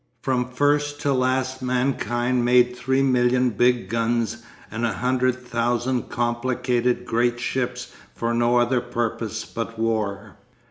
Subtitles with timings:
[0.23, 4.37] 'From first to last mankind made three million big guns
[4.71, 10.37] and a hundred thousand complicated great ships for no other purpose but war.